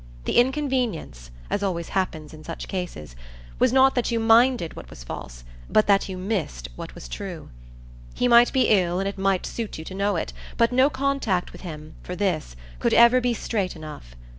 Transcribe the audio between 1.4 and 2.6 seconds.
as always happens in